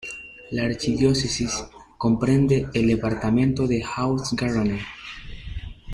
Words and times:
La 0.49 0.63
archidiócesis 0.63 1.63
comprende 1.95 2.67
el 2.73 2.87
departamento 2.87 3.67
de 3.67 3.83
Haute-Garonne. 3.83 4.79